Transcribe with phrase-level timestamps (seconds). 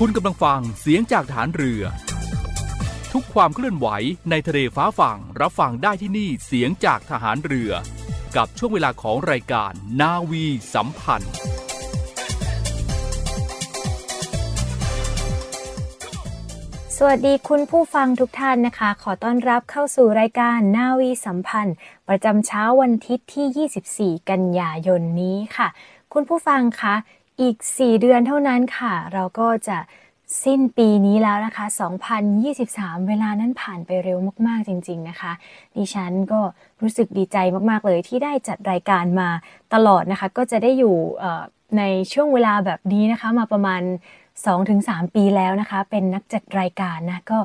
[0.00, 1.82] คุณกำลังฟังเสียงจากฐานเรือ
[3.12, 3.88] ทุกความเคลื่อนไหว
[4.30, 7.70] ในทะเลฟ้าฝั่งรับฟังได้ที่นี่เสียงจากทหารเรือ
[8.36, 11.34] กับช่วงเวลาของรายการนาวีสัมพันธ์
[16.96, 21.76] สวัสดีคุณผู้ฟังทุกท่านนะคะ ขอต้อนรับเข้าสู่รายการนาวีสัมพันธ์
[22.08, 25.68] ประจำเช้าวันอาทิตย์ที่ 24 กันยายนนี้ค่ะ
[26.12, 26.94] คุณผู้ฟังคะ
[27.40, 29.78] อีก 4 เดือนเท่านั้นค่ะ เราก็จะ
[30.44, 31.66] สิ้นปีนี้แล้วนะคะ
[32.36, 35.32] 2023 เวลานั้นผ่านไปเร็วมาก ๆ จริง ๆ นะคะ
[35.76, 36.40] ดิฉันก็
[36.80, 37.36] รู้สึกดีใจ
[37.70, 39.28] มาก ๆ เลยที่ได้จัดรายการมา
[39.74, 40.96] ตลอดนะคะ ก็จะได้อยู่
[41.78, 41.82] ใน
[42.12, 43.82] ช่วงเวลาแบบนี้นะคะ มาประมาณ
[44.48, 47.38] 2-3 ปีแล้วนะคะ เป็นนักจัดรายการนะ ก็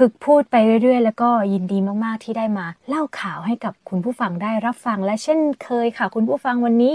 [0.00, 6.94] ฝึกพูดไปเรื่อยๆ แล้วก็ยินดีมากๆที่ได้มา เล่าข่าวให้กับคุณผู้ฟังได้รับฟัง และเช่นเคยค่ะ คุณผู้ฟังวันนี้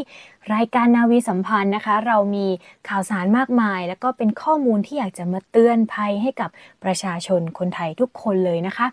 [0.54, 2.48] รายการนาวีสัมพันธ์นะคะ เรามี
[2.90, 6.50] ข่าวสารมากมาย แล้วก็เป็นข้อมูลที่อยากจะมาเตือนภัยให้กับ
[6.84, 8.88] ประชาชนคนไทยทุกคนเลยนะคะ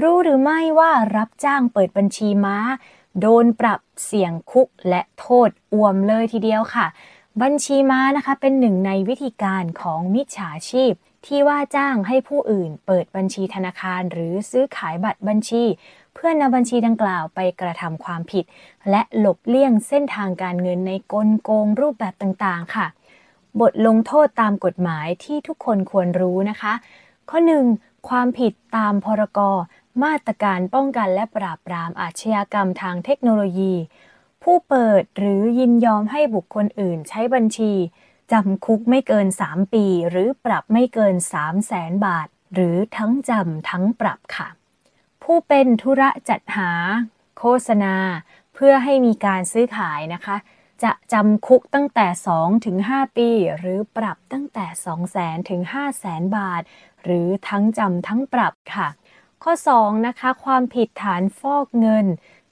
[0.00, 2.56] รู้หรือไม่ว่ารับจ้างเปิดบัญชีม้า
[3.20, 6.86] โดนปรับเสี่ยงคุกและโทษอ่วมเลยทีเดียวค่ะ
[7.42, 10.92] บัญชีม้านะคะเป็นหนึ่งในวิธีการของมิจฉาชีพ
[11.26, 15.64] ที่ว่าจ้างให้ผู้อื่นเปิดบัญชีธนาคาร หรือซื้อขายบัตรบัญชี
[16.14, 18.44] เพื่อนำบัญชีดังกล่าวไปกระทำความผิด
[18.90, 22.86] และหลบเลี่ยงเส้นทางการเงินในกลโกงรูปแบบต่างๆ ค่ะ
[23.60, 26.72] บทลงโทษตามกฎหมายที่ทุกคนควรรู้นะคะ
[27.30, 27.38] ข้อ
[27.72, 28.08] 1.
[28.08, 29.40] ความผิดตามพรก
[30.02, 33.74] มาตรการป้องกันและปราบปรามอาชญากรรมทางเทคโนโลยี
[34.42, 37.72] ผู้เปิดหรือยินยอมให้บุคคลอื่นใช้บัญชี
[38.32, 44.48] จำคุกไม่เกิน 3 ปี หรือปรับไม่เกิน 3 0 0แสนบาท หรือทั้งจำทั้งปรับค่ะ
[45.22, 46.70] ผู้เป็นธุระจัดหา
[47.38, 47.96] โฆษณา
[48.54, 50.36] เพื่อให้มีการซื้อขายนะคะ
[50.84, 52.06] จะจำคุกตั้งแต่
[52.36, 53.28] 2 ถึง 5 ปี
[53.58, 56.62] หรือปรับตั้งแต่ 2 0 0แสนถึง 5 0 0แสนบาท
[57.02, 58.88] หรือทั้งจำทั้งปรับค่ะ
[59.42, 62.06] ข้อ 2 นะคะ ความผิดฐานฟอกเงิน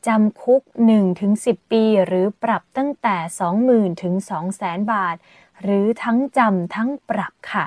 [0.07, 0.63] จำคุก
[1.17, 3.17] 1-10 ปี หรือปรับตั้งแต่
[3.59, 4.15] 20,000 ถึง
[4.53, 5.17] 200,000 บาท
[5.63, 7.65] หรือทั้งจำทั้งปรับค่ะ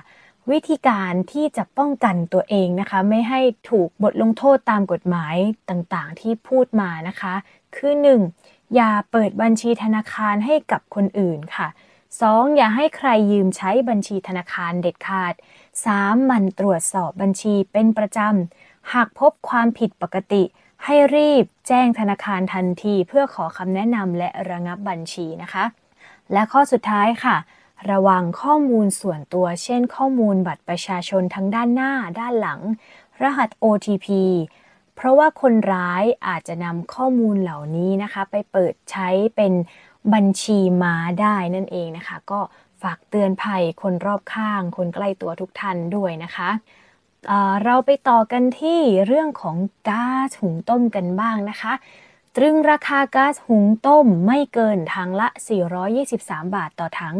[0.52, 5.36] วิธีการที่จะป้องกันตัวเองนะคะ ไม่ให้ถูกบทลงโทษตามกฎหมาย
[5.70, 7.34] ต่างๆ ที่พูดมานะคะ
[7.76, 7.94] คือ
[8.34, 8.76] 1.
[8.76, 11.68] อย่าเปิดบัญชีธนาคารให้กับคนอื่นค่ะ
[12.12, 12.56] 2.
[12.56, 15.34] อย่าให้ใครยืมใช้บัญชีธนาคารเด็ดขาด
[15.82, 16.32] 3.
[16.32, 20.44] มันตรวจสอบบัญชีเป็นประจำ หากพบความผิดปกติ
[20.86, 25.66] ให้รีบแจ้งธนาคารทันที เพื่อขอคำแนะนำและระงับบัญชีนะคะ
[26.32, 27.36] และข้อสุดท้ายค่ะ
[27.92, 32.62] ระวังข้อมูลส่วนตัว เช่น ข้อมูลบัตรประชาชนทั้งด้านหน้า ด้านหลัง
[33.22, 34.08] รหัส OTP
[34.96, 39.54] เพราะว่าคนร้ายอาจจะนำข้อมูลเหล่านี้นะคะ ไปเปิดใช้เป็น
[40.14, 42.40] บัญชีม้าได้นั่นเองนะคะ ก็
[42.82, 46.50] ฝากเตือนภัยคนรอบข้าง คนใกล้ตัวทุกท่านด้วยนะคะ
[47.28, 49.58] เเราไปต่อกันที่เรื่องของ
[49.90, 51.74] ก๊าซหุงต้มกันบ้างนะคะ
[52.36, 55.28] ตรึงราคาก๊าซหุงต้มไม่เกินถังละ
[55.92, 57.16] 423 บาทต่อถัง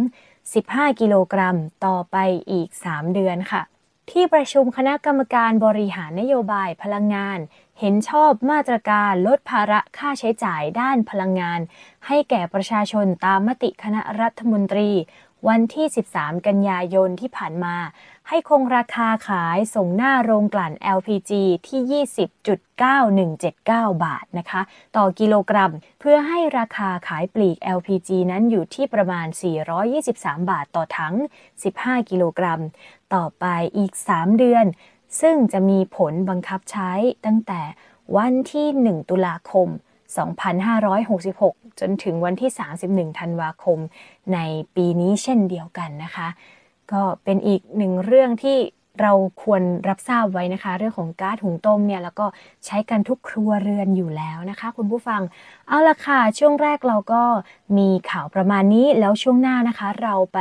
[0.52, 2.18] 15 กิโลกรัมต่อไป
[2.52, 3.62] อีก 3 เดือนค่ะ
[4.12, 7.40] ที่ประชุมคณะกรรมการบริหารนโยบายพลังงาน
[7.80, 11.60] เห็นชอบมาตรการลดภาระค่าใช้จ่ายด้านพลังงาน
[12.08, 14.90] ให้แก่ประชาชนตามมติคณะรัฐมนตรี
[15.48, 15.86] วันที่
[16.16, 17.76] 13 กันยายนที่ผ่านมา
[18.30, 21.32] ให้คงราคาขายส่งหน้าโรงกลั่น LPG
[21.68, 24.62] ที่ 20.9179 บาทนะคะ
[24.96, 29.28] ต่อกิโลกรัม เพื่อให้ราคาขายปลีก LPG นั้นอยู่ที่ประมาณ
[29.88, 31.16] 423 บาทต่อถัง
[31.64, 32.62] 15 กิโลกรัม
[33.16, 33.46] ต่อไป
[33.78, 34.66] อีก 3 เดือน
[35.22, 36.92] ซึ่งจะมีผลบังคับใช้
[37.26, 37.62] ตั้งแต่
[38.18, 39.68] วันที่ 1 ตุลาคม
[41.34, 42.52] 2566 จนถึงวันที่
[42.84, 43.80] 31 ธันวาคม
[44.34, 44.40] ใน
[44.76, 46.28] ปีนี้เช่นเดียวกันนะคะ
[46.92, 48.58] ก็เป็นอีกหนึ่งเรื่องที่
[49.02, 49.14] เรา
[49.44, 52.26] ควรรับทราบไว้นะคะ เรื่องของก๊าซหุงต้มเนี่ยแล้วก็
[52.66, 55.22] ใช้กันทุกครัวเรือนอยู่แล้วนะคะ คุณผู้ฟัง
[55.68, 57.24] เอาละค่ะช่วงแรกเราก็
[57.78, 60.40] มีข่าวประมาณนี้แล้วช่วงหน้านะคะ เราไป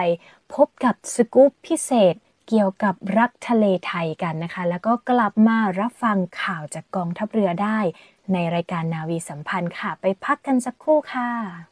[0.55, 2.15] พบกับสกู๊ปพิเศษ
[2.49, 7.79] เกี่ยวกับรักทะเลไทยกันนะคะ แล้วก็กลับมารับฟังข่าวจากกองทัพเรือได้
[8.33, 11.72] ในรายการนาวีสัมพันธ์ค่ะ ไปพักกันสักครู่ค่ะ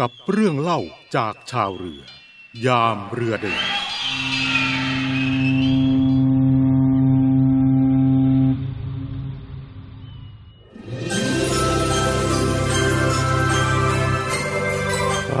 [0.00, 0.80] กับเรื่องเล่า
[1.16, 2.02] จากชาวเรือ
[2.66, 3.62] ยามเรือเดิน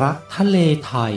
[0.00, 0.56] รักทะเล
[0.86, 1.14] ไทย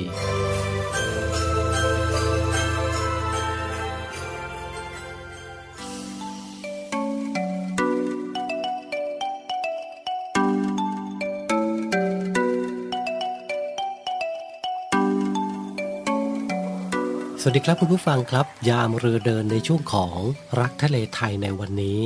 [17.43, 20.17] สวัสดีครับคุณผู้ฟังครับ ยามเรือเดินในช่วงของ
[20.59, 21.99] รักทะเลไทยในวันนี้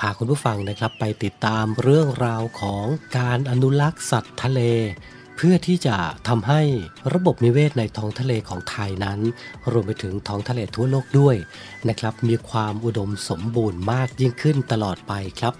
[0.00, 2.84] พาคุณผู้ฟังนะครับไปติดตามเรื่องราวของ
[3.18, 4.60] การอนุรักษ์สัตว์ทะเล
[5.36, 5.96] เพื่อที่จะ
[6.28, 6.60] ทำให้
[7.14, 9.20] ระบบนิเวศในท้องทะเลของไทยนั้น
[9.70, 11.36] รวมไปถึงท้องทะเลทั่วโลกด้วย
[11.88, 15.54] นะครับ มีความอุดมสมบูรณ์มากยิ่งขึ้นตลอดไปครับ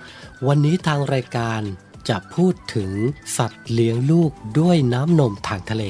[0.46, 1.60] วันนี้ทางรายการ
[2.08, 2.90] จะพูดถึง
[3.36, 5.84] สัตว์เลี้ยงลูกด้วยน้ำนมทางทะเล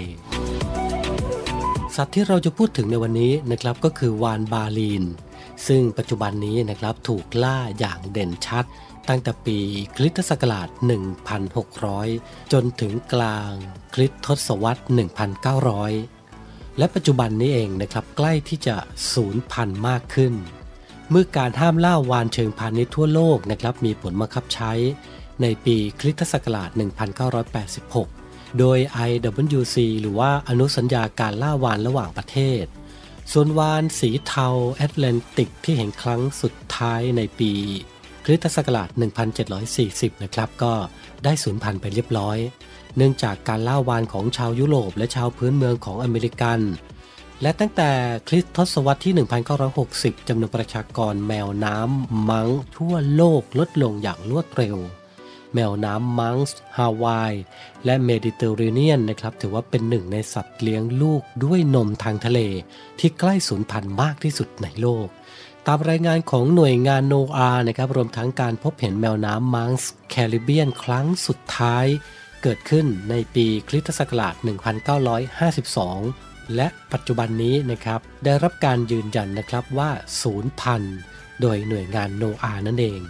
[2.01, 5.05] สัตว์ที่เราจะพูดถึงในวันนี้นะครับก็คือวานบาลีน
[5.67, 8.65] ซึ่งปัจจุบันนี้นะครับถูกล่าอย่างเด่นชัด
[9.09, 9.59] ตั้งแต่ปี
[9.97, 10.69] คริสตศักราช
[11.81, 13.51] 1,600 จนถึงกลาง
[13.95, 14.83] คริสตทศวรรษ
[15.79, 18.77] 1,900 และปัจจุบันนี้เองนะครับใกล้ที่จะ
[19.13, 20.35] สูญพันธุ์มากขึ้น
[21.11, 24.73] เมื่อการห้ามล่าวานเชิงพาณิชย์ทั่วโลกนะครับมีผลบังคับใช้
[25.43, 28.18] ในปีคริสตศักราช 1986
[28.59, 28.79] โดย
[29.09, 32.65] IWC หรือว่าอนุสัญญาการล่าวานระหว่างประเทศ
[33.33, 37.53] ส่วนวานสีเทาแอตแลนติกที่เห็นครั้งสุดท้ายในปี
[38.25, 38.89] คริสตศักราช
[39.55, 40.75] 1740 นะครับ ก็
[41.25, 42.39] ได้สูญพันธุ์ไปเรียบร้อย
[42.97, 46.61] เนื่องจากการล่าวานของชาวยุโรปและชาวพื้นเมืองของอเมริกัน
[47.43, 47.91] และตั้งแต่
[48.29, 49.15] คริสตทศวรรษที่
[49.71, 54.77] 1960 จำนวนประชากรแมวน้ำมังทั่วโลกลดลงอย่างรวดเร็ว
[55.55, 57.35] แมวน้ำมังส์ฮาวาย
[57.85, 62.41] และเมดิเตอร์เรเนียนนะครับถือว่าเป็นหนึ่งในสัตว์เลี้ยงลูกด้วยนมทางทะเล
[62.99, 65.09] ที่ใกล้สูญพันธุ์มากที่สุดในโลก
[65.67, 71.87] ตามรายงานของหน่วยงานโนอานะครับรวมทั้งการพบเห็นแมวน้ำมังส์แคริบเบียนครั้งสุดท้าย
[72.43, 74.45] เกิดขึ้นในปีคริสตศักราช 1952
[76.57, 79.91] และปัจจุบันนี้นะครับได้รับการยืนยันนะครับว่า
[80.23, 80.97] ศูนย์พันธุ์
[81.41, 83.01] โดยหน่วยงานโนอานั่นเอง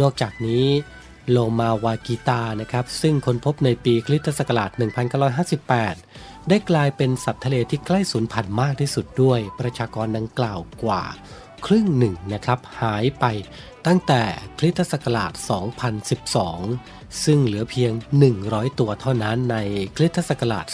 [0.00, 0.66] นอกจากนี้
[1.30, 4.70] โลมาวากิตานะครับซึ่งค้นพบในปีคริสตศักราช
[5.74, 11.02] 1958 ได้กลายเป็นสัตว์ทะเลที่ใกล้สูญพันธุ์มากที่สุดด้วย ประชากรดังกล่าวกว่า
[11.66, 13.24] ครึ่งหนึ่งนะครับหายไป
[13.86, 14.22] ตั้งแต่
[14.58, 15.32] คริสตศักราช
[16.28, 17.92] 2012 ซึ่งเหลือเพียง
[18.34, 19.56] 100 ตัวเท่านั้นใน
[19.96, 20.64] คริสตศักราช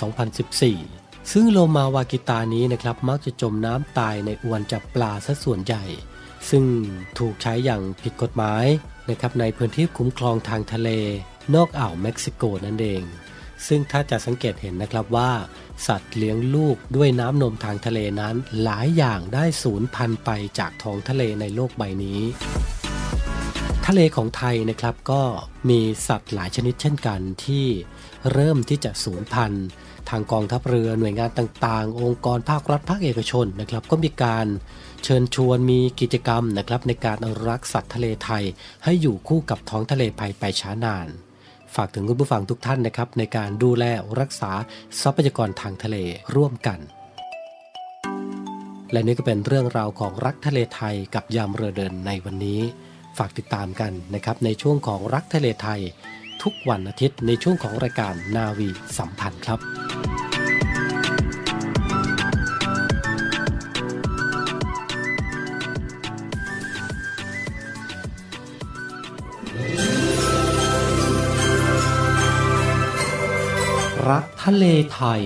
[0.60, 5.84] 2014 ซึ่งโลมาวากิตานี้นะครับมักจะจมน้ำตายในอวนจับปลาซะส่วนใหญ่
[6.50, 6.64] ซึ่ง
[7.18, 8.66] ถูกใช้อย่างผิดกฎหมาย
[9.10, 10.90] นะครับในพื้นที่คุ้มครองทางทะเล
[11.54, 13.02] นอกอ่าวเม็กซิโกนั่นเอง
[13.66, 15.30] ซึ่งถ้าจะสังเกตเห็นนะครับว่า
[15.86, 22.20] สัตว์เลี้ยงลูกด้วยน้ำนมทางทะเลนั้น หลายอย่างได้สูญพันธุ์ไปจากท้องทะเลในโลกใบนี้
[23.86, 25.22] ทะเลของไทยนะครับก็
[25.70, 27.66] มีสัตว์หลายชนิดเช่นกันที่
[28.32, 29.66] เริ่มที่จะสูญพันธุ์
[30.08, 34.46] ทางกองทัพเรือหน่วยงานต่างๆ องค์กรภาครัฐภาคเอกชนนะครับ ก็มีการ
[35.04, 38.44] เชิญชวนมีกิจกรรมนะครับในการอนุรักษ์สัตว์ทะเลไทย
[38.84, 41.08] ให้อยู่คู่กับท้องทะเลไปไปช้านาน
[41.74, 43.84] ฝากถึงคุณผู้ฟังทุกท่านนะครับในการดูแล
[44.20, 44.50] รักษา
[45.02, 45.96] ทรัพยากรทางทะเล
[46.34, 46.78] ร่วมกัน
[48.92, 52.60] และนี่ก็เป็นเรื่องราวของรักทะเลไทยกับยามเรือเดินในวันนี้
[53.18, 55.80] ฝากติดตามกันนะครับในช่วงของรักทะเลไทย
[56.42, 58.68] ทุกวันอาทิตย์ในช่วงของรายการนาวี
[58.98, 59.60] สัมพันธ์ครับ
[74.50, 75.22] ทะเลไทย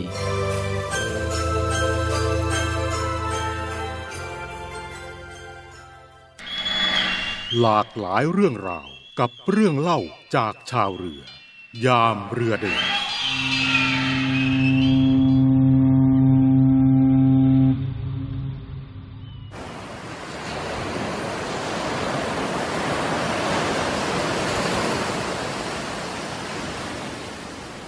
[7.60, 8.88] หลากหลายเรื่องราว
[9.20, 10.00] กับเรื่องเล่า
[10.36, 11.22] จากชาวเรือ
[11.86, 12.84] ยามเรือเดิน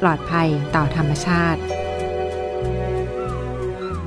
[0.00, 1.60] ปลอดภัยต่อธรรมชาติ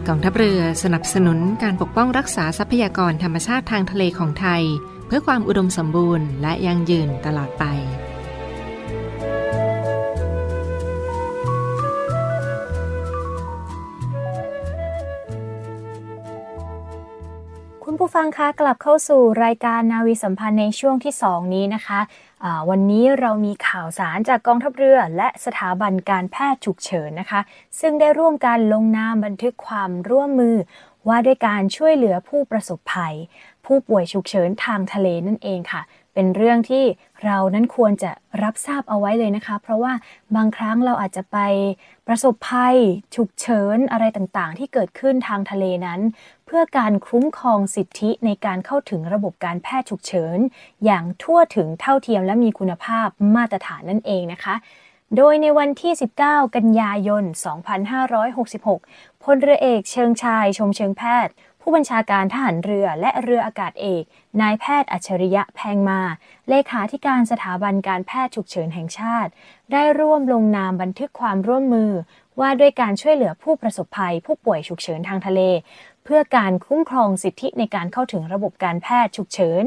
[0.07, 4.63] กองทัพเรือสนับสนุนการปกป้องรักษาทรัพยากรธรรมชาติทางทะเลของไทย
[5.07, 7.65] เพื่อความอุดมสมบูรณ์และยั่งยืนตลอดไป
[17.91, 21.99] คุณผู้ฟังคะกลับเข้าสู่รายการนาวีสัมพันธ์ในช่วงที่ 2 นี้นะคะะ
[22.69, 27.41] วันนี้เรามีข่าวสารจากกองทัพเรือ และสถาบันการแพทย์ฉุกเฉินนะคะ
[27.79, 30.55] ซึ่งได้ร่วมกันลงนามบันทึกความร่วมมือ
[31.07, 33.15] ว่าด้วยการช่วยเหลือผู้ประสบภัย
[33.65, 35.81] ผู้ป่วยฉุกเฉินทางทะเลนั่นเองค่ะ
[36.13, 36.83] เป็นเรื่องที่
[37.23, 38.11] เรานั้นควรจะ
[38.43, 39.93] รับทราบเอาไว้เลยนะคะ เพราะว่า
[40.35, 41.37] บางครั้งเราอาจจะไป
[42.07, 42.77] ประสบภัย
[43.15, 45.99] ฉุกเฉินอะไรต่างๆ ที่เกิดขึ้นทางทะเลนั้น
[46.45, 50.37] เพื่อการคุ้มครองสิทธิในการเข้าถึงระบบการแพทย์ฉุกเฉิน
[50.85, 54.55] อย่างทั่วถึงเท่าเทียมและมีคุณภาพมาตรฐานนั่นเองนะคะ
[55.17, 57.23] โดยในวันที่ 19 กันยายน
[58.43, 64.03] 2566 พลเรือเอกเชิงชายชมเชิงแพทย์ ผู้บัญชาการทหารเรือและเรืออากาศเอก
[64.41, 66.01] นายแพทย์อัจฉริยะแพงมา
[66.49, 69.31] เลขาธิการสถาบันการแพทย์ฉุกเฉินแห่งชาติ
[69.71, 71.91] ได้ร่วมลงนามบันทึกความร่วมมือ
[72.39, 75.41] ว่าด้วยการช่วยเหลือผู้ประสบภัย ผู้ป่วยฉุกเฉินทางทะเล
[76.03, 79.63] เพื่อการคุ้มครองสิทธิในการเข้าถึงระบบการแพทย์ฉุกเฉิน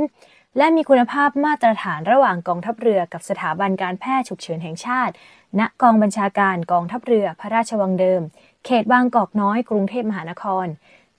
[0.57, 5.13] และมีคุณภาพมาตรฐานระหว่างกองทัพเรือกับสถาบันการแพทย์ฉุกเฉินแห่งชาติ
[5.61, 8.23] ณ กองบัญชาการกองทัพเรือพระราชวังเดิม
[8.65, 10.67] เขตบางกอกน้อยกรุงเทพมหานคร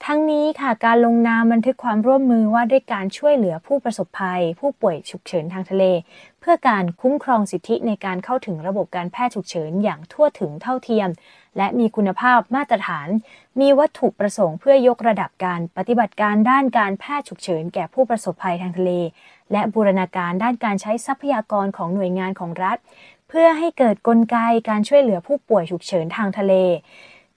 [0.08, 5.84] ทั้งนี้ค่ะการลงนามบันทึกความร่วมมือว่าด้วยการช่วยเหลือผู้ประสบภัย ผู้ป่วยฉุกเฉินทางทะเล
[6.40, 11.08] เพื่อการคุ้มครองสิทธิในการเข้าถึงระบบการแพทย์ฉุกเฉินอย่างทั่วถึงเท่าเทียม
[11.56, 13.08] และมีคุณภาพมาตรฐาน
[13.60, 18.92] มีวัตถุประสงค์เพื่อยกระดับการปฏิบัติการด้านการแพทย์ฉุกเฉินแก่ผู้ประสบภัยทางทะเล
[19.52, 22.78] และบูรณาการด้านการใช้ทรัพยากรของหน่วยงานของรัฐ
[23.28, 24.36] เพื่อให้เกิดกลไก
[24.68, 26.54] การช่วยเหลือผู้ป่วยฉุกเฉินทางทะเล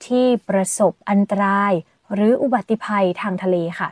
[0.05, 1.73] ที่ประสบอันตราย
[2.13, 3.89] หรืออุบัติภัยทางทะเลค่ะ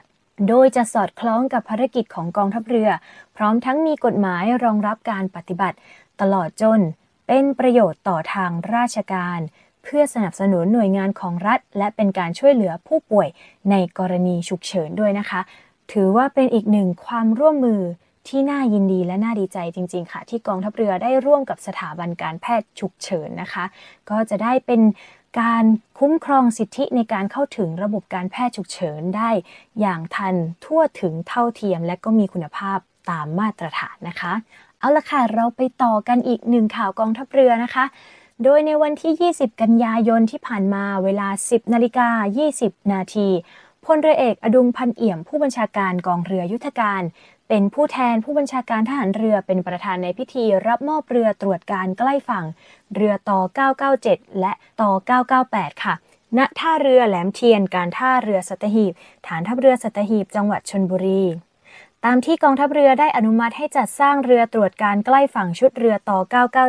[0.47, 2.89] โดยจะสอดคล้องกับภารกิจของกองทัพเรือ
[3.35, 5.77] พร้อมทั้งมีกฎหมายรองรับการปฏิบัติ
[6.21, 6.79] ตลอดจน
[7.27, 9.39] เป็นประโยชน์ต่อทางราชการ
[9.83, 13.27] เพื่อสนับสนุนหน่วยงานของรัฐ และเป็นการช่วยเหลือผู้ป่วย
[13.71, 15.41] ในกรณีฉุกเฉินด้วยนะคะ
[15.91, 17.81] ถือว่าเป็นอีกหนึ่งความร่วมมือ
[18.27, 23.65] ที่น่ายินดีและน่าดีใจจริง ๆ ค่ะ ที่กองทัพเรือได้ร่วมกับสถาบันการแพทย์ฉุกเฉินนะคะ
[24.09, 24.81] ก็จะได้เป็น
[25.39, 25.63] การ
[25.99, 29.29] คุ้มครองสิทธิในการเข้าถึงระบบการแพทย์ฉุกเฉินได้
[29.79, 34.33] อย่างทันทั่วถึงเท่าเทียม และก็มีคุณภาพตามมาตรฐานนะคะ
[34.79, 37.85] เอาละค่ะ เราไปต่อกันอีกหนึ่งข่าวกองทัพเรือนะคะ
[38.43, 42.09] โดยในวันที่ 20 กันยายนที่ผ่านมาเวลา 10นาฬิกา
[42.51, 43.27] 20 นาที
[43.85, 47.01] พลเรือเอกอดุงพันเอี่ยมผู้บัญชาการกองเรือยุทธการ
[47.49, 52.45] เป็นผู้แทนผู้บัญชาการทหารเรือเป็นประธานในพิธีรับมอบเรือตรวจการใกล้ฝั่ง
[52.95, 53.39] เรือต่อ
[53.89, 54.91] 997 และต่อ
[55.37, 55.95] 998 ค่ะ
[56.37, 58.93] ณ ท่าเรือแหลมเทียน การท่าเรือสัตหีบ
[59.27, 61.23] ฐานทัพเรือสัตหีบ จังหวัดชนบุรี
[62.05, 66.19] ตามที่กองทัพเรือได้อนุมัติให้จัดสร้างเรือตรวจการใกล้ฝั่งชุดเรือต่อ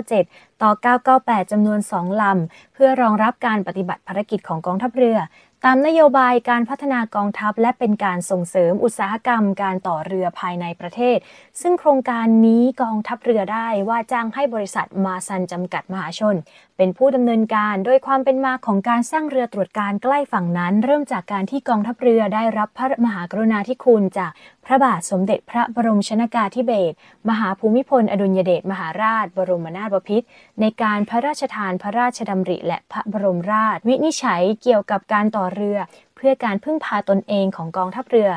[0.06, 0.71] 997 ต่อ
[1.11, 5.18] 998 จำนวน 2 ลำ เพื่อรองรับการปฏิบัติภารกิจของกองทัพเรือ
[5.64, 11.18] ตามนโยบายการพัฒนากองทัพ และเป็นการส่งเสริมอุตสาหกรรมการต่อเรือภายในประเทศ
[11.60, 16.36] ซึ่งโครงการนี้กองทัพเรือได้ว่าจ้างให้บริษัทมาซันจำกัดมหาชน
[16.76, 24.33] เป็นผู้ดำเนินการโดยความเป็นมาของการสร้างเรือตรวจการใกล้ฝั่งนั้น เริ่มจากการที่กองทัพเรือได้รับพระมหากรุณาธิคุณจาก
[24.66, 26.97] พระบาทสมเด็จพระบรมชนากาธิเบศร
[27.28, 30.26] มหาภูมิพล อดุลยเดชมหาราช บรมนาถบพิตร
[30.61, 35.78] ในการพระราชทานพระราชดำริ และพระบรมราช วินิจฉัยเกี่ยวกับการต่อเรือ
[36.16, 38.30] เพื่อการพึ่งพาตนเองของกองทัพเรือ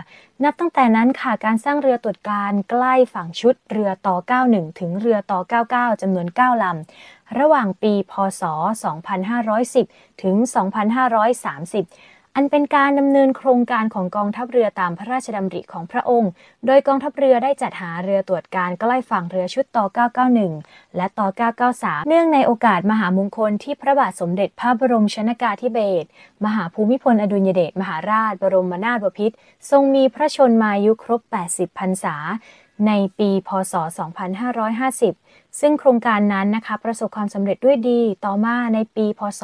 [0.44, 4.16] นับตั้งแต่นั้นค่ะการสร้างเรือตรวจการใกล้ฝั่งชุดเรือต่อ
[4.48, 5.40] 91 ถึงเรือต่อ
[5.72, 8.44] 99 จำนวน 9 ลำ ระหว่างปี พศ
[9.38, 10.36] 2510 ถึง
[11.54, 16.32] 2530 อันเป็นการดำเนินโครงการของกองทัพเรือตามพระราชดำริของพระองค์
[16.66, 19.86] โดยกองทัพเรือได้จัดหาเรือตรวจการใกล้ฝั่งเรือชุดต่อ
[20.42, 21.28] 991 และต่อ
[21.68, 26.08] 993 เนื่องในโอกาสมหามงคลที่พระบาทสมเด็จพระบรมชนากาธิเบศร
[26.46, 29.36] มหาภูมิพลอดุลยเดชมหาราช บรมนาถบพิตร
[29.70, 31.22] ทรงมีพระชนมายุครบ
[31.52, 32.16] 80 พรรษา
[32.88, 33.74] ในปี พศ
[34.40, 35.29] 2550
[35.60, 39.42] ซึ่งโครงการนั้นนะคะประสบความสำเร็จด้วยดี ต่อมาในปี พศ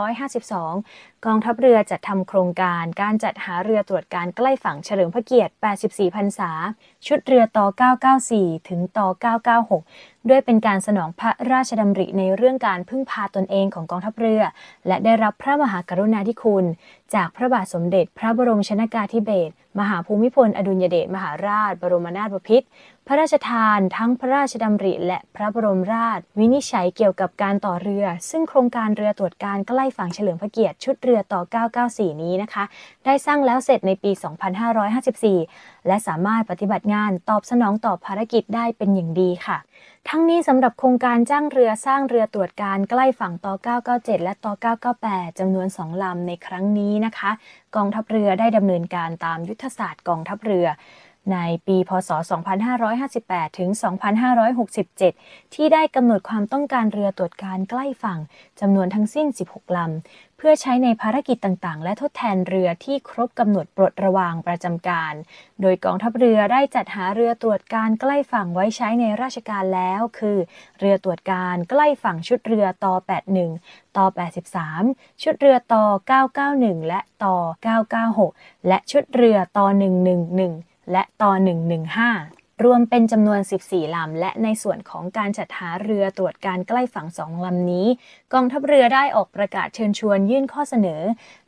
[0.00, 5.52] 2552 กองทัพเรือจัดทำโครงการการจัดหาเรือตรวจการใกล้ฝั่งเฉลิมพระเกียรติ
[5.84, 6.50] 84 พรรษา
[7.06, 7.66] ชุดเรือต่อ
[8.16, 9.08] 994 ถึงต่อ
[9.68, 14.42] 996 ด้วยเป็นการสนองพระราชดำริในเรื่องการพึ่งพาตนเองของกองทัพเรือ
[14.86, 16.64] และได้รับพระมหากรุณาธิคุณ
[17.14, 22.66] จากพระบาทสมเด็จพระบรมชนากาธิเบศรมหาภูมิพล อดุลยเดชมหาราช บรมนาถบพิตร
[23.06, 31.40] พระราชทานทั้งพระราชดำริและพระบรมราช วินิจฉัยเกี่ยวกับการต่อเรือ ซึ่งโครงการเรือตรวจการใกล้ฝั่งเฉลิมพระเกียรติชุดเรือต่อ
[31.82, 32.64] 994 นี้นะคะ
[33.04, 34.10] ได้สร้างแล้วเสร็จในปี
[35.04, 36.93] 2554 และสามารถปฏิบัติงาน
[37.28, 39.58] ตอบสนองต่อภารกิจได้เป็นอย่างดีค่ะ
[40.08, 43.54] ทั้งนี้สำหรับโครงการจ้างเรือสร้างเรือตรวจการใกล้ฝั่งต่อ
[43.90, 44.52] 997 และต่อ
[44.96, 47.30] 998จำนวน 2 ลำในครั้งนี้นะคะ
[47.76, 50.66] กองทัพเรือได้ดำเนินการตามยุทธศาสตร์กองทัพเรือ
[51.32, 52.10] ในปีพศ
[52.84, 53.70] 2558 ถึง
[54.62, 58.18] 2567 ที่ได้กำหนดความต้องการเรือตรวจการใกล้ฝั่ง
[58.60, 65.14] จำนวนทั้งสิ้น 16 ลำ เพื่อใช้ในภารกิจต่างๆ และทดแทนเรือที่ครบกำหนดปลดระวางประจำการ
[65.60, 70.38] โดยกองทัพเรือได้จัดหาเรือตรวจการใกล้ฝั่งไว้ใช้ในราชการแล้ว คือ
[70.78, 72.94] เรือตรวจการใกล้ฝั่งชุดเรือต่อ
[73.44, 74.06] 81 ต่อ
[74.64, 75.84] 83 ชุดเรือต่อ
[76.38, 77.36] 991 และต่อ
[78.02, 87.86] 996 และชุดเรือต่อ 111 และต่อ 115 รวมเป็นจำนวน 14 ลำ และในส่วนของการจัดหาเรือตรวจการใกล้ฝั่งสองลำนี้
[88.32, 91.02] กองทัพเรือได้ออกประกาศเชิญชวนยื่นข้อเสนอ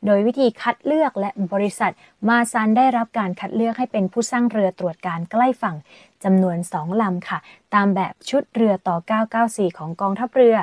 [0.05, 1.91] โดยวิธีคัดเลือกและบริษัท
[2.27, 5.75] มาซันได้รับการคัดเลือกให้เป็นผู้สร้างเรือตรวจการใกล้ฝั่ง
[6.23, 7.39] จำนวนสองลำค่ะ
[7.73, 8.97] ตามแบบชุดเรือต่อ
[9.37, 10.57] 994 ของกองทัพเรือ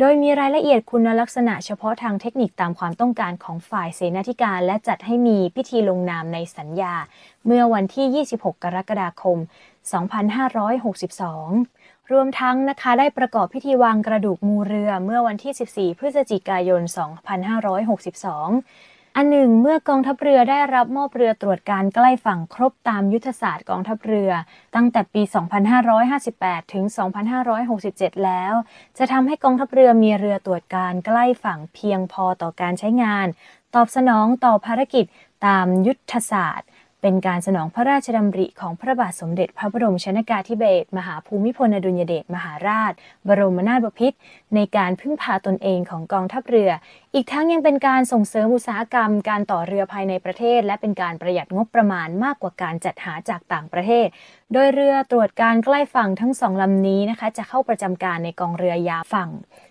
[0.00, 6.94] โดยมีรายละเอียดคุณลักษณะเฉพาะทางเทคนิคตามความต้องการของฝ่ายเสนาธิการ และจัดให้มีพิธีลงนามในสัญญา
[7.46, 9.38] เมื่อวันที่ 26 กรกฎาคม
[10.74, 16.82] 2562 รวมทั้งนะคะได้ประกอบพิธีวางกระดูกงูเรือเมื่อวันที่ 14 พฤศจิกายน
[17.86, 24.30] 2562 อันหนึ่งเมื่อกองทัพเรือได้รับมอบเรือตรวจการใกล้ฝั่งครบตามยุทธศาสตร์กองทัพเรือ
[24.74, 25.22] ตั้งแต่ปี
[25.98, 26.84] 2558 ถึง
[27.54, 28.54] 2567 แล้ว
[28.98, 33.26] จะทำให้กองทัพเรือมีเรือตรวจการใกล้ฝั่งเพียงพอต่อการใช้งาน
[33.74, 35.04] ตอบสนองต่อภารกิจ
[35.46, 36.68] ตามยุทธศาสตร์
[37.02, 42.92] เป็นการสนองพระราชดำริของพระบาทสมเด็จพระบรมชนากาธิเบศรมหาภูมิพลอดุลยเดชมหาราช
[43.28, 44.16] บรมนาถบพิตร
[44.54, 46.70] ในการพึ่งพาตนเองของกองทัพเรือ
[47.14, 54.06] อีกทั้งยังเป็นการส่งเสริมอุตสาหกรรม การต่อเรือภายในประเทศ และเป็นการประหยัดงบประมาณมากกว่าการจัดหาจากต่างประเทศ
[54.52, 59.30] โดยเรือตรวจการใกล้ฝั่งทั้งสองลำนี้นะคะ จะเข้าประจำการในกองเรือยาฝั่ง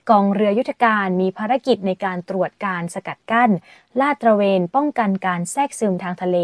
[0.10, 3.52] กองเรือยุทธการมีภารกิจในการตรวจการสกัดกั้น
[4.00, 6.38] ลาดตระเวนป้องกันการแทรกซึมทางทะเล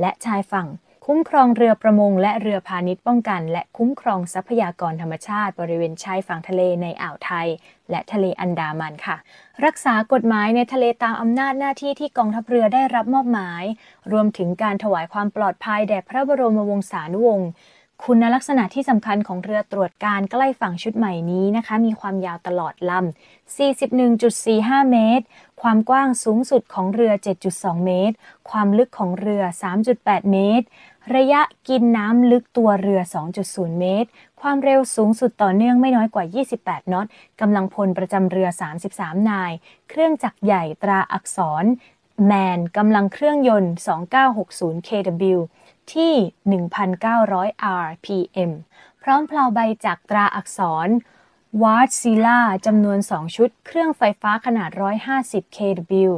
[0.00, 0.68] และชายฝั่ง
[1.06, 7.48] คุ้มครองเรือประมงและเรือพาณิชย์ป้องกัน และคุ้มครองทรัพยากรธรรมชาติ บริเวณชายฝั่งทะเลในอ่าวไทย
[7.90, 9.16] และทะเลอันดามันค่ะ
[9.64, 13.64] รักษากฎหมายในทะเลตามอำนาจหน้าที่ที่กองทัพเรือได้รับมอบหมาย
[14.12, 17.48] รวมถึงการถวายความปลอดภัยแด่พระบรมวงศานุวงศ์
[18.06, 23.58] คุณลักษณะที่สำคัญของเรือตรวจการใกล้ฝั่งชุดใหม่นี้นะคะ มีความยาวตลอดลำ
[24.12, 25.24] 41.45 เมตร
[25.62, 27.12] ความกว้างสูงสุดของเรือ
[27.48, 28.14] 7.2 เมตร
[28.50, 29.42] ความลึกของเรือ
[29.86, 30.66] 3.8 เมตร
[31.14, 33.00] ระยะกินน้ำลึกตัวเรือ
[33.40, 34.08] 2.0 เมตร
[34.40, 36.24] ความเร็วสูงสุดต่อเนื่องไม่น้อยกว่า
[36.58, 37.06] 28 นอต
[37.40, 38.48] กำลังพลประจำเรือ
[38.88, 39.52] 33 นาย
[39.88, 41.64] เครื่องจักรใหญ่ตราอักษร
[42.26, 43.72] แมนกำลังเครื่องยนต์
[44.30, 45.38] 2960 kW
[45.94, 46.14] ที่
[46.80, 48.52] 1,900 rpm
[49.02, 50.88] พร้อมเพลาใบจากตราอักษร
[51.62, 54.70] Wärtsilä จำนวน 2 ชุด เครื่องไฟฟ้าขนาด
[55.14, 56.10] 150 kW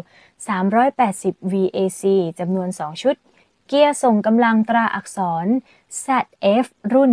[0.68, 2.02] 380 VAC
[2.40, 3.16] จำนวน 2 ชุด
[3.66, 5.46] เกียร์ส่งกำลังตราอักษร
[6.04, 7.10] ZF รุ่น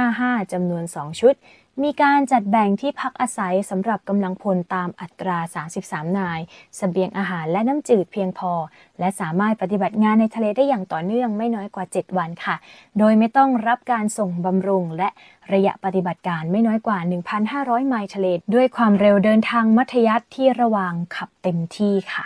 [0.00, 1.34] 9055 จำนวน 2 ชุด
[1.82, 5.38] มีการจัดแบ่งที่พักอาศัยสำหรับกำลังพลตามอัตรา
[5.76, 6.40] 33 นาย
[6.78, 8.52] เสบียงอาหารและน้ำจืดเพียงพอ
[8.98, 12.56] และสามารถปฏิบัติงานในทะเลได้อย่างต่อเนื่องไม่น้อยกว่า 7 วันค่ะ
[12.98, 15.08] โดยไม่ต้องรับการส่งบำรุงและ
[15.52, 16.98] ระยะปฏิบัติการไม่น้อยกว่า
[17.44, 22.24] 1,500 ไมล์ทะเล ด้วยความเร็วเดินทางมัธยัสถ์ที่ระวางขับเต็มที่ค่ะ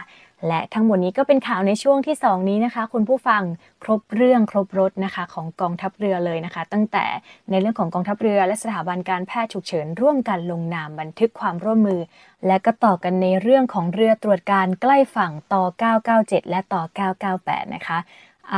[0.48, 3.42] และทั้งหมดนี้ก็เป็นข่าวในช่วงที่ 2 นี้นะคะ คุณผู้ฟัง
[3.85, 7.07] ครบเรื่องครบรถนะคะ ของกองทัพเรือเลยนะคะ ตั้งแต่
[7.50, 12.00] ในเรื่องของกองทัพเรือ และสถาบันการแพทย์ฉุกเฉิน ร่วมกันลงนามบันทึกความร่วมมือ
[12.46, 15.64] และก็ต่อกันในเรื่องของเรือตรวจการใกล้ฝั่งต่อ
[16.09, 16.83] 997 และต่อ
[17.28, 17.98] 998 นะคะ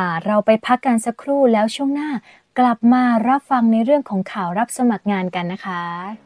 [0.02, 2.10] ะเราไปพักกันสักครู่แล้วช่วงหน้า
[2.58, 6.25] กลับมารับฟังในเรื่องของข่าวรับสมัครงานกันนะคะ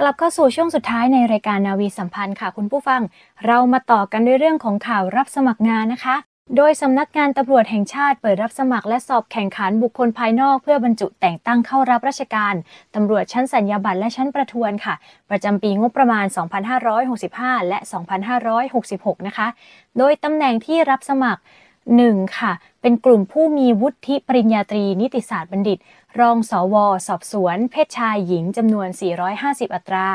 [0.00, 3.00] กลับเข้าสู่ช่วงสุดท้ายในรายการนาวีสัมพันธ์ค่ะคุณผู้ฟัง
[3.46, 6.16] เรามาต่อกันด้วยเรื่องของข่าวรับสมัครงานนะคะ
[6.56, 12.54] โดยสำนักงานตำรวจแห่งชาติเปิดรับสมัครและสอบแข่งขันบุคคลภายนอกเพื่อบรรจุแต่งตั้งเข้ารับราชการ
[12.94, 14.94] ตำรวจชั้นสัญญาบัตรและชั้นประทวนค่ะ
[15.30, 16.26] ประจำปีงบประมาณ
[16.98, 17.78] 2565 และ
[18.52, 19.46] 2566 นะคะ
[19.98, 21.42] โดยตำแหน่งที่รับสมัคร
[21.98, 22.38] 1.
[22.38, 22.52] ค่ะ
[22.82, 25.78] เป็นกลุ่มผู้มีวุฒิปริญญาตรีนิติศาสตร์บัณฑิต
[26.20, 26.76] รองสว
[27.08, 28.88] สอบสวน เพศชายหญิงจำนวน
[29.32, 30.08] 450 อัตรา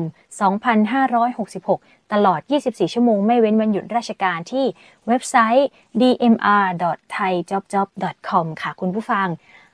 [1.61, 4.65] 2566 ตลอด 24 ชั่วโมงไม่เว้นวันหยุดราชการที่
[5.09, 5.69] เว็บไซต์
[6.01, 9.29] dmr.thaijobjob.com ค่ะคุณผู้ฟัง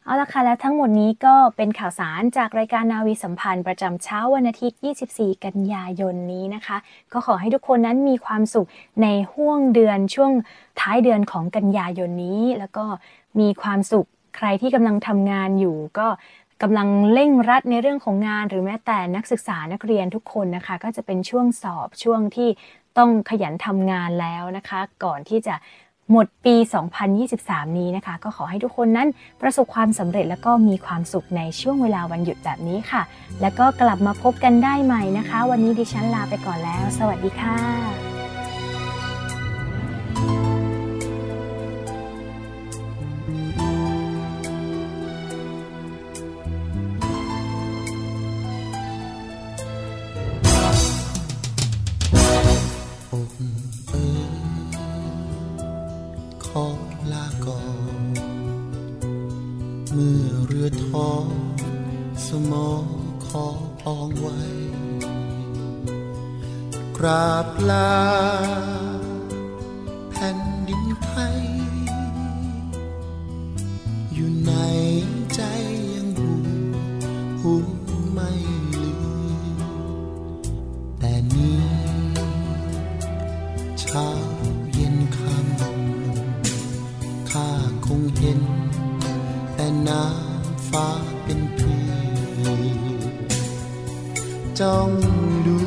[0.07, 4.81] เอาละค่ะ และทั้งหมดนี้ก็เป็นข่าวสารจากรายการนาวีสัมพันธ์ประจำเช้าวันอาทิตย์
[5.12, 6.77] 24 กันยายนนี้นะคะ
[7.12, 8.69] ก็ขอให้ทุกคนนั้นมีความสุข
[9.03, 10.33] ในห่วงเดือนช่วง
[10.81, 12.85] ท้ายเดือนของกันยายนนี้ แล้วก็
[13.40, 16.09] มีความสุขใครที่กำลังทำงานอยู่ก็
[16.62, 22.49] กำลังเร่งรัดในเรื่องของงาน หรือแม้แต่นักศึกษานักเรียนทุกคนนะคะ ก็จะเป็นช่วงสอบช่วงที่
[22.99, 25.55] ต้องขยันทำงานแล้วนะคะ ก่อนที่จะ
[26.11, 26.55] หมดปี
[27.16, 29.09] 2023 นี้นะคะ ก็ขอให้ทุกคนนั้น
[29.42, 33.03] ประสบความสำเร็จแล้วก็มีความสุขในช่วงเวลาวันหยุดแบบนี้ค่ะ
[33.40, 38.06] แล้วก็กลับมาพบกันได้ใหม่นะคะ วันนี้ดิฉันลาไปก่อนแล้ว สวัสดีค่ะ
[89.88, 90.88] น้ำฟ้า
[91.25, 91.77] เป็นเพื่
[94.61, 94.90] จ้อง
[95.46, 95.61] ดู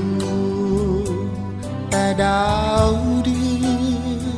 [1.90, 2.50] แต่ดา
[2.88, 2.92] ว
[3.24, 4.36] เดือน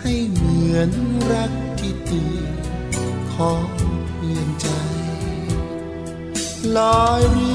[0.00, 0.90] ให้เหมือน
[1.32, 2.54] รักที่ตือน
[3.34, 3.68] ของ
[4.14, 4.68] เพื่อนใจ
[6.76, 7.54] ลอยเรื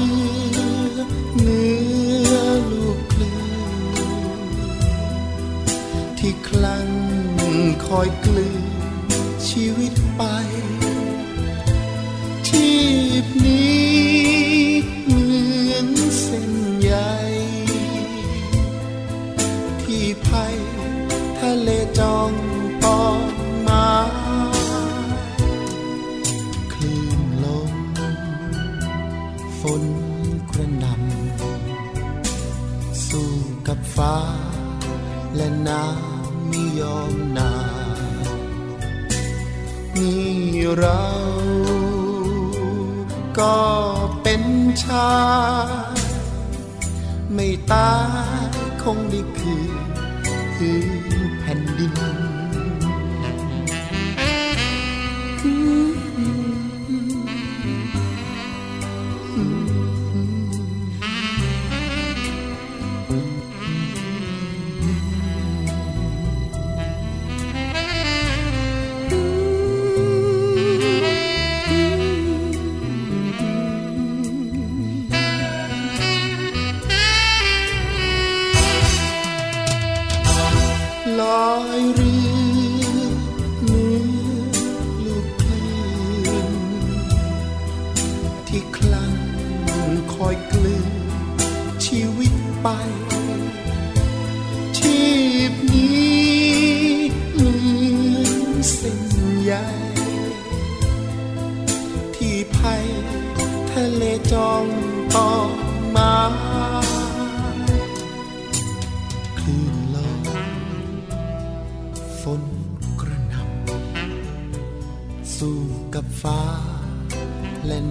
[0.94, 0.98] อ
[1.40, 1.76] เนื้
[2.32, 2.34] อ
[2.70, 3.38] ลูกคลื่
[4.38, 4.40] น
[6.18, 6.88] ที่คลั่ง
[7.86, 8.64] คอยกลืน
[9.48, 10.22] ชีวิตไป
[35.68, 37.52] น้ำไม่ยอมนา
[38.24, 38.38] น
[39.96, 40.30] นี่
[40.78, 41.04] เรา
[43.38, 43.58] ก็
[44.22, 44.42] เป็น
[44.84, 45.14] ชา
[45.94, 45.98] ย
[47.34, 47.92] ไม่ตา
[48.42, 48.48] ย
[48.82, 49.80] คงได้คืน
[50.56, 50.99] คืน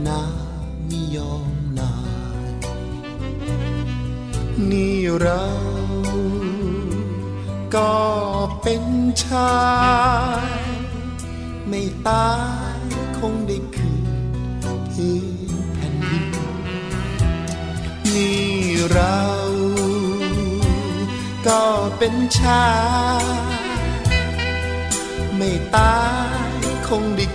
[0.08, 1.94] น้ำไม่ยอมนา
[2.50, 2.52] ย
[4.72, 5.46] นี่เรา
[7.76, 7.94] ก็
[8.62, 8.86] เป็น
[9.24, 9.60] ชา
[10.46, 10.50] ย
[11.68, 12.32] ไม่ตา
[12.76, 12.80] ย
[13.18, 14.08] คงได้คืน
[14.92, 15.18] พื้
[15.50, 16.28] นแผ่นดิน
[18.14, 18.50] นี่
[18.92, 19.20] เรา
[21.48, 21.64] ก็
[21.98, 22.70] เป็นชา
[23.22, 23.26] ย
[25.38, 26.00] ไม่ตา
[26.48, 27.26] ยคงได้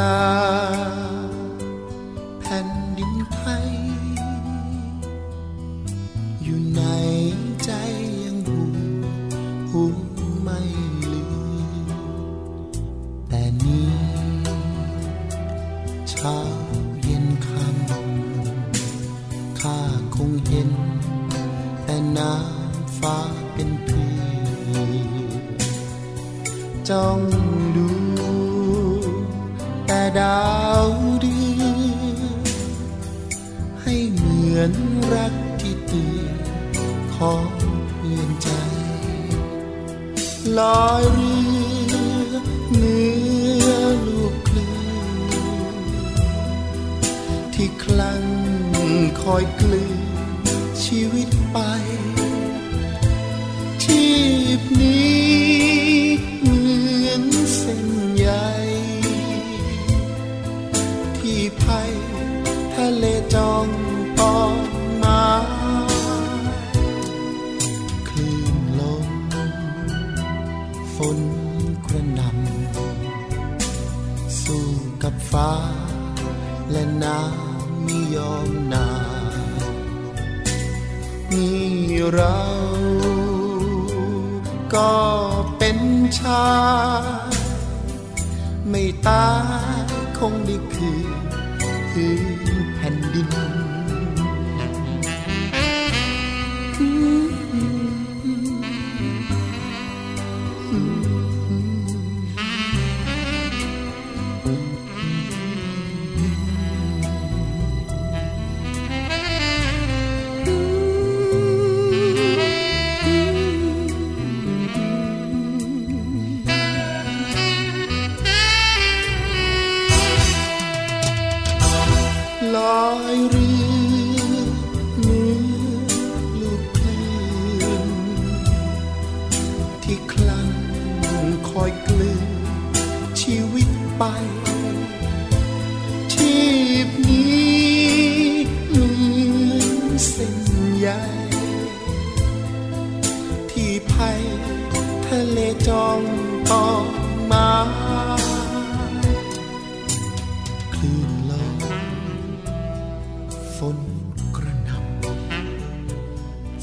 [0.00, 0.22] ลา
[2.40, 3.68] แผ่นดินไทย
[6.42, 6.82] อยู่ใน
[7.64, 7.70] ใจ
[8.24, 8.62] ยังหู
[9.70, 9.82] หู
[10.42, 10.60] ไม่
[11.12, 11.24] ลื
[11.86, 11.88] ม
[13.28, 13.92] แต่นี้
[16.10, 16.38] เช้า
[17.02, 19.78] เย็นคำข้า
[20.14, 20.70] คงเห็น
[21.84, 23.18] แต่น้ำฟ้า
[23.52, 24.04] เป็นพี
[26.88, 27.20] จ้อง
[27.76, 27.91] ดู
[30.18, 30.50] ดา
[30.84, 30.88] ว
[31.20, 32.28] เดือน
[33.82, 34.72] ให้เหมือน
[35.12, 36.36] รักที่ตือน
[37.14, 37.34] ขอ
[37.88, 38.48] เพื่อนใจ
[40.58, 42.34] ลอยเรือ
[42.70, 43.00] เหนื
[43.62, 43.70] อ
[44.06, 44.72] ลูกคลื่
[45.74, 45.76] น
[47.54, 48.24] ที่คลั่ง
[49.22, 50.00] คอยกลืน
[50.84, 51.31] ชีวิต
[75.32, 75.52] ฟ้า
[76.70, 78.88] และน้ำไม่ยอมนา
[79.22, 79.74] น
[81.30, 81.66] นี่
[82.12, 82.38] เรา
[84.74, 84.94] ก็
[85.58, 85.78] เป็น
[86.20, 86.50] ชา
[87.26, 87.30] ย
[88.70, 89.28] ไม่ตา
[89.76, 89.86] ย
[90.18, 91.22] คงได้คืน
[91.90, 92.31] พื้น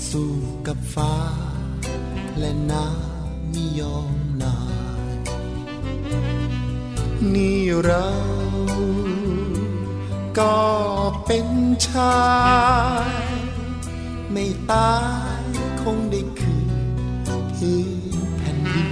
[0.09, 0.35] สู้
[0.67, 1.15] กับฟ้า
[2.39, 4.57] และน้ำไม่ยอมนา
[5.11, 5.15] ย
[7.33, 8.09] นี่เรา
[10.39, 10.59] ก็
[11.25, 11.47] เป็น
[11.87, 12.19] ชา
[13.07, 13.27] ย
[14.31, 14.95] ไม่ตา
[15.39, 15.43] ย
[15.81, 16.69] คงได้คืน
[17.55, 17.79] พื้
[18.15, 18.91] นแผ่นดิน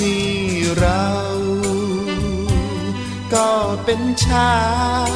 [0.00, 0.32] นี่
[0.78, 1.06] เรา
[3.34, 3.48] ก็
[3.84, 4.54] เป็นชา
[5.08, 5.10] ย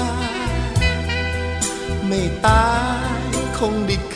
[2.06, 2.64] ไม่ตา
[3.04, 3.05] ย
[3.58, 4.15] คงได้ค